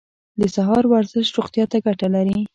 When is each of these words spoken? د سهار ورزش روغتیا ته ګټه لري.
د 0.39 0.41
سهار 0.55 0.83
ورزش 0.93 1.27
روغتیا 1.37 1.65
ته 1.71 1.77
ګټه 1.85 2.07
لري. 2.15 2.39